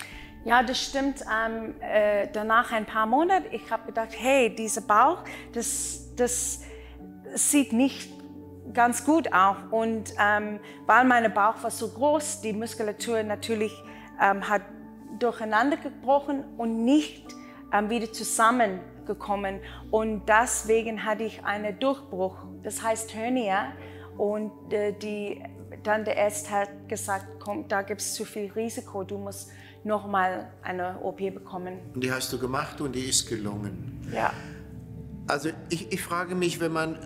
[0.44, 1.22] Ja, das stimmt.
[1.22, 6.61] Ähm, äh, danach ein paar Monate, ich habe gedacht, hey, dieser Bauch, das, das
[7.35, 8.11] sieht nicht
[8.72, 9.57] ganz gut aus.
[9.70, 13.72] Und ähm, weil mein Bauch war so groß, die Muskulatur natürlich
[14.20, 14.62] ähm, hat
[15.18, 17.25] durcheinander gebrochen und nicht
[17.72, 18.12] ähm, wieder
[19.06, 19.60] zusammengekommen.
[19.90, 23.72] Und deswegen hatte ich einen Durchbruch, das heißt Hernia.
[24.18, 25.42] Und äh, die,
[25.82, 29.50] dann der Arzt hat gesagt, komm, da gibt es zu viel Risiko, du musst
[29.84, 31.78] nochmal eine OP bekommen.
[31.94, 34.00] Und die hast du gemacht und die ist gelungen.
[34.12, 34.32] Ja.
[35.28, 36.98] Also ich, ich frage mich, wenn man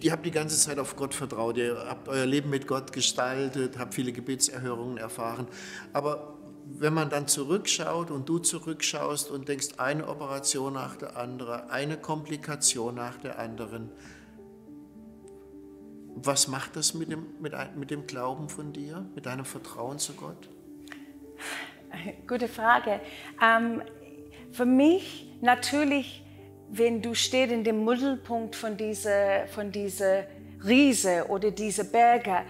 [0.00, 3.78] ihr habt die ganze Zeit auf Gott vertraut, ihr habt euer Leben mit Gott gestaltet,
[3.78, 5.46] habt viele Gebetserhörungen erfahren.
[5.92, 6.34] Aber
[6.64, 11.96] wenn man dann zurückschaut und du zurückschaust und denkst, eine Operation nach der anderen, eine
[11.96, 13.90] Komplikation nach der anderen,
[16.14, 20.12] was macht das mit dem, mit, mit dem Glauben von dir, mit deinem Vertrauen zu
[20.14, 20.48] Gott?
[22.26, 23.00] Gute Frage.
[23.42, 23.82] Ähm,
[24.52, 26.24] für mich natürlich,
[26.70, 30.24] wenn du stehst in dem Mittelpunkt von dieser, von dieser
[30.64, 32.44] Riese oder dieser Berge,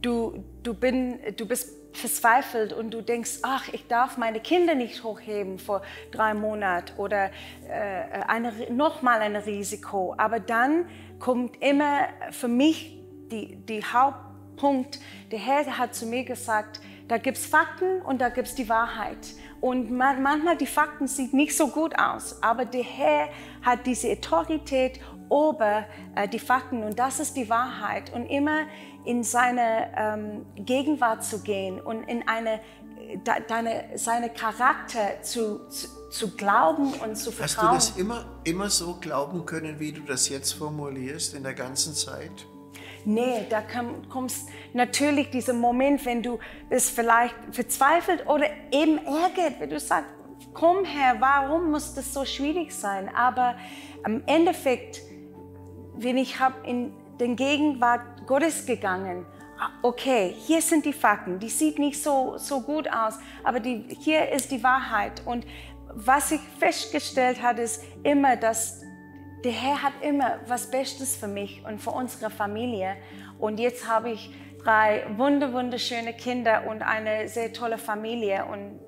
[0.00, 5.02] du, du, bin, du bist verzweifelt und du denkst, ach, ich darf meine Kinder nicht
[5.04, 7.30] hochheben vor drei Monaten oder
[7.68, 10.14] äh, nochmal ein Risiko.
[10.16, 10.86] Aber dann
[11.18, 12.98] kommt immer für mich
[13.30, 18.28] die, die Hauptpunkt, der Herr hat zu mir gesagt, da gibt es Fakten und da
[18.28, 19.18] gibt es die Wahrheit.
[19.60, 23.28] Und man, manchmal die Fakten sieht nicht so gut aus, aber der Herr
[23.62, 25.84] hat diese Autorität über
[26.14, 28.12] äh, die Fakten und das ist die Wahrheit.
[28.12, 28.66] Und immer
[29.04, 32.60] in seine ähm, Gegenwart zu gehen und in eine,
[33.48, 37.74] deine, seine Charakter zu, zu, zu, glauben und zu vertrauen.
[37.74, 41.54] Hast du das immer, immer so glauben können, wie du das jetzt formulierst in der
[41.54, 42.46] ganzen Zeit?
[43.06, 43.62] Nee, da
[44.08, 46.38] kommst natürlich dieser Moment, wenn du
[46.70, 50.08] bist vielleicht verzweifelt oder eben ärgert, wenn du sagst,
[50.54, 53.10] komm her, warum muss das so schwierig sein?
[53.14, 53.56] Aber
[54.06, 55.02] im Endeffekt,
[55.96, 59.26] wenn ich habe in den Gegenwart Gottes gegangen,
[59.58, 63.84] ah, okay, hier sind die Fakten, die sieht nicht so, so gut aus, aber die,
[64.00, 65.22] hier ist die Wahrheit.
[65.24, 65.46] Und
[65.94, 68.82] was ich festgestellt habe, ist immer, dass
[69.44, 72.96] der Herr hat immer was Bestes für mich und für unsere Familie.
[73.38, 74.30] Und jetzt habe ich
[74.64, 78.80] drei wunder wunderschöne Kinder und eine sehr tolle Familie und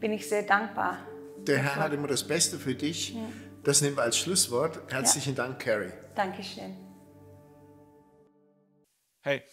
[0.00, 0.98] bin ich sehr dankbar.
[1.38, 3.16] Der Herr hat immer das Beste für dich.
[3.64, 4.80] Das nehmen wir als Schlusswort.
[4.88, 5.44] Herzlichen ja.
[5.44, 5.92] Dank, Carrie.
[6.18, 6.76] Dankeschön.
[9.20, 9.44] Hey,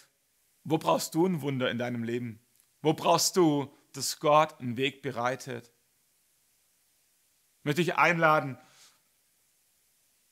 [0.64, 2.44] wo brauchst du ein Wunder in deinem Leben?
[2.82, 5.72] Wo brauchst du, dass Gott einen Weg bereitet?
[7.60, 8.58] Ich möchte dich einladen,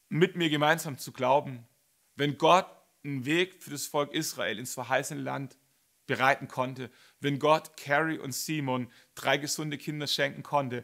[0.09, 1.67] mit mir gemeinsam zu glauben,
[2.15, 2.65] wenn Gott
[3.03, 5.59] einen Weg für das Volk Israel ins verheißene Land
[6.07, 10.83] bereiten konnte, wenn Gott Carrie und Simon drei gesunde Kinder schenken konnte,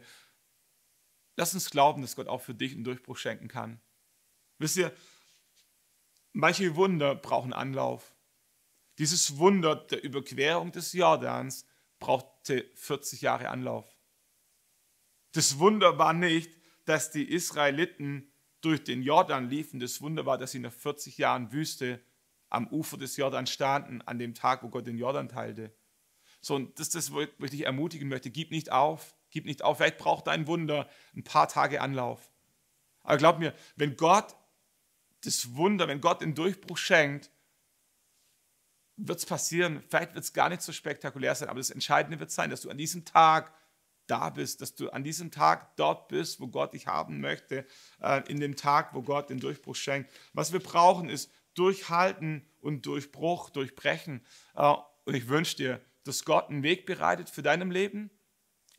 [1.36, 3.80] lass uns glauben, dass Gott auch für dich einen Durchbruch schenken kann.
[4.58, 4.94] Wisst ihr,
[6.32, 8.14] manche Wunder brauchen Anlauf.
[8.98, 11.66] Dieses Wunder der Überquerung des Jordans
[11.98, 13.86] brauchte 40 Jahre Anlauf.
[15.32, 16.50] Das Wunder war nicht,
[16.84, 19.80] dass die Israeliten durch den Jordan liefen.
[19.80, 22.00] Das Wunder war, dass sie nach 40 Jahren Wüste
[22.48, 25.72] am Ufer des Jordan standen, an dem Tag, wo Gott den Jordan teilte.
[26.40, 28.30] So, und das ist das, wo ich dich ermutigen möchte.
[28.30, 29.76] Gib nicht auf, gib nicht auf.
[29.76, 32.30] Vielleicht braucht dein Wunder ein paar Tage Anlauf.
[33.02, 34.34] Aber glaub mir, wenn Gott
[35.24, 37.30] das Wunder, wenn Gott den Durchbruch schenkt,
[38.96, 39.82] wird es passieren.
[39.88, 42.70] Vielleicht wird es gar nicht so spektakulär sein, aber das Entscheidende wird sein, dass du
[42.70, 43.52] an diesem Tag
[44.06, 47.64] da bist, dass du an diesem Tag dort bist, wo Gott dich haben möchte,
[48.00, 50.10] äh, in dem Tag, wo Gott den Durchbruch schenkt.
[50.32, 54.24] Was wir brauchen, ist Durchhalten und Durchbruch, Durchbrechen.
[54.54, 58.10] Äh, und ich wünsche dir, dass Gott einen Weg bereitet für deinem Leben.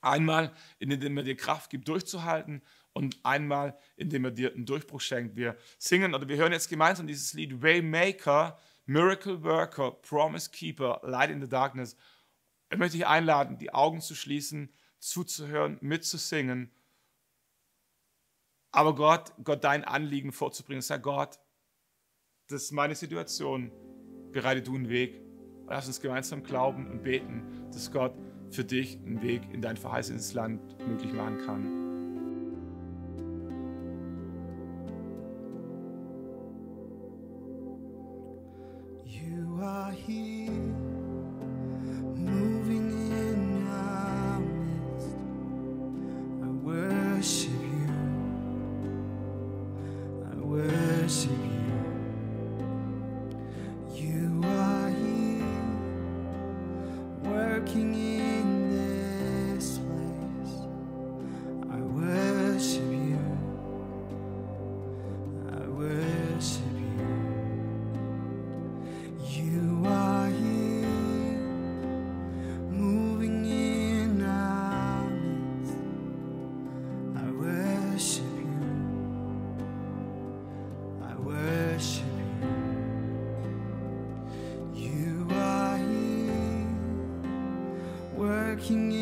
[0.01, 2.61] Einmal, indem er dir Kraft gibt, durchzuhalten
[2.93, 5.35] und einmal, indem er dir einen Durchbruch schenkt.
[5.35, 11.29] Wir singen oder wir hören jetzt gemeinsam dieses Lied Waymaker, Miracle Worker, Promise Keeper, Light
[11.29, 11.95] in the Darkness.
[12.69, 16.71] Ich möchte dich einladen, die Augen zu schließen zuzuhören, mitzusingen.
[18.71, 20.81] Aber Gott, Gott dein Anliegen vorzubringen.
[20.81, 21.39] Sag Gott,
[22.47, 23.71] das ist meine Situation.
[24.31, 25.19] Bereite du einen Weg.
[25.67, 28.13] Lass uns gemeinsam glauben und beten, dass Gott
[28.49, 31.80] für dich einen Weg in dein verheißenes Land möglich machen kann.
[88.61, 89.00] king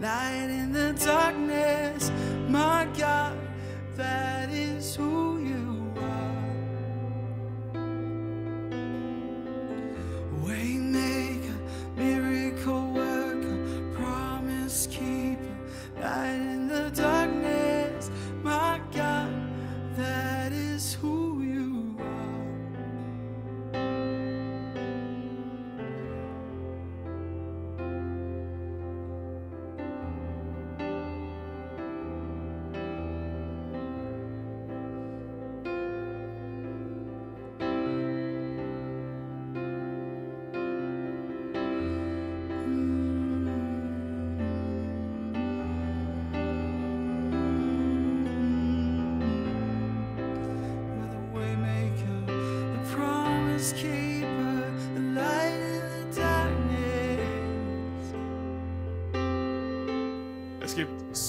[0.00, 0.59] light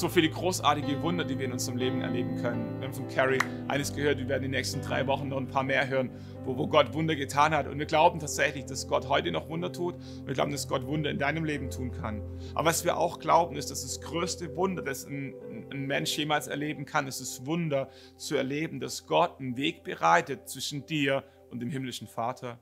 [0.01, 2.79] so viele großartige Wunder, die wir in unserem Leben erleben können.
[2.79, 3.37] Wir haben von Carrie
[3.67, 6.09] eines gehört, wir werden die nächsten drei Wochen noch ein paar mehr hören,
[6.43, 7.67] wo, wo Gott Wunder getan hat.
[7.67, 9.93] Und wir glauben tatsächlich, dass Gott heute noch Wunder tut.
[10.25, 12.23] Wir glauben, dass Gott Wunder in deinem Leben tun kann.
[12.55, 15.35] Aber was wir auch glauben, ist, dass das größte Wunder, das ein,
[15.71, 17.87] ein Mensch jemals erleben kann, ist das Wunder
[18.17, 22.57] zu erleben, dass Gott einen Weg bereitet zwischen dir und dem himmlischen Vater.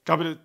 [0.00, 0.38] Ich glaube,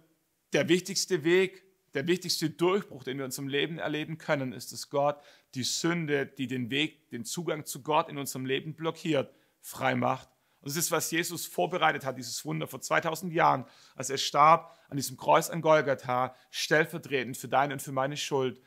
[0.54, 4.90] der wichtigste Weg, der wichtigste Durchbruch, den wir in unserem Leben erleben können, ist, dass
[4.90, 5.22] Gott
[5.54, 10.30] die Sünde, die den Weg, den Zugang zu Gott in unserem Leben blockiert, frei macht.
[10.62, 13.66] Und das ist, was Jesus vorbereitet hat, dieses Wunder vor 2000 Jahren,
[13.96, 18.62] als er starb an diesem Kreuz an Golgatha, stellvertretend für deine und für meine Schuld.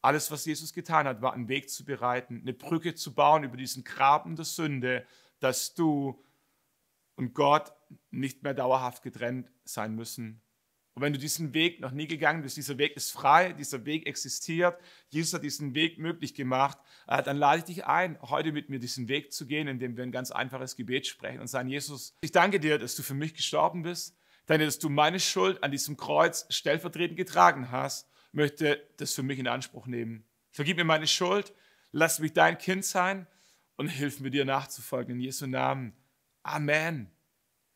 [0.00, 3.56] Alles, was Jesus getan hat, war einen Weg zu bereiten, eine Brücke zu bauen über
[3.56, 5.06] diesen Graben der Sünde,
[5.40, 6.24] dass du
[7.16, 7.72] und Gott
[8.10, 10.40] nicht mehr dauerhaft getrennt sein müssen.
[10.94, 14.06] Und wenn du diesen Weg noch nie gegangen bist, dieser Weg ist frei, dieser Weg
[14.06, 14.78] existiert,
[15.08, 16.76] Jesus hat diesen Weg möglich gemacht,
[17.06, 20.04] äh, dann lade ich dich ein, heute mit mir diesen Weg zu gehen, indem wir
[20.04, 23.32] ein ganz einfaches Gebet sprechen und sagen, Jesus, ich danke dir, dass du für mich
[23.32, 29.14] gestorben bist, danke, dass du meine Schuld an diesem Kreuz stellvertretend getragen hast, möchte das
[29.14, 30.26] für mich in Anspruch nehmen.
[30.50, 31.54] Vergib mir meine Schuld,
[31.92, 33.26] lass mich dein Kind sein
[33.76, 35.94] und hilf mir dir nachzufolgen in Jesu Namen.
[36.42, 37.10] Amen.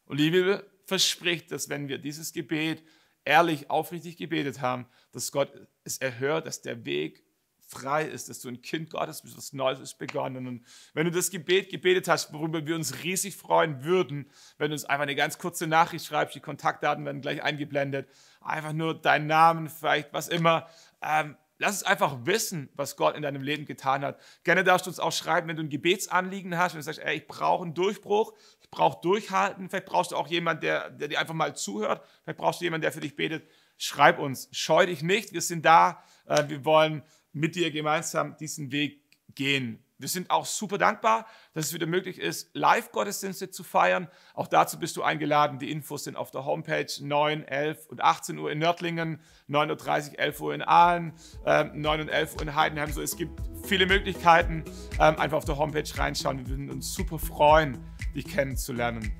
[0.05, 2.83] Und die Bibel verspricht, dass wenn wir dieses Gebet
[3.27, 5.53] ehrlich, aufrichtig gebetet haben, dass Gott
[5.85, 7.27] es erhört, dass der Weg
[7.68, 10.47] frei ist, dass du ein Kind Gottes bist, was Neues ist begonnen.
[10.47, 10.64] Und
[10.95, 14.85] wenn du das Gebet gebetet hast, worüber wir uns riesig freuen würden, wenn du uns
[14.85, 18.09] einfach eine ganz kurze Nachricht schreibst, die Kontaktdaten werden gleich eingeblendet,
[18.41, 20.68] einfach nur deinen Namen, vielleicht was immer.
[21.03, 24.21] Ähm, lass uns einfach wissen, was Gott in deinem Leben getan hat.
[24.45, 27.17] Gerne darfst du uns auch schreiben, wenn du ein Gebetsanliegen hast, wenn du sagst, ey,
[27.17, 31.21] ich brauche einen Durchbruch, ich brauche Durchhalten, vielleicht brauchst du auch jemanden, der, der dir
[31.21, 33.49] einfach mal zuhört, vielleicht brauchst du jemanden, der für dich betet.
[33.79, 37.03] Schreib uns, scheu dich nicht, wir sind da, äh, wir wollen
[37.33, 39.03] mit dir gemeinsam diesen Weg
[39.35, 39.86] gehen.
[39.99, 44.09] Wir sind auch super dankbar, dass es wieder möglich ist, Live-Gottesdienste zu feiern.
[44.35, 45.59] Auch dazu bist du eingeladen.
[45.59, 50.19] Die Infos sind auf der Homepage 9, 11 und 18 Uhr in Nördlingen, 9.30 Uhr,
[50.19, 51.13] 11 Uhr in Aalen,
[51.47, 52.93] ähm, 9 und 11 Uhr in Heidenheim.
[52.93, 54.65] So, es gibt viele Möglichkeiten.
[55.01, 56.39] Ähm, einfach auf der Homepage reinschauen.
[56.41, 57.79] Wir würden uns super freuen,
[58.15, 59.13] dich kennenzulernen.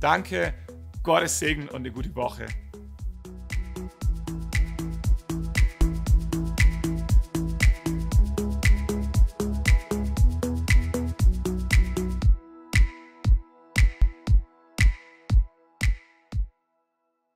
[0.00, 0.52] Danke
[1.04, 2.46] Gottes Segen und eine gute Woche.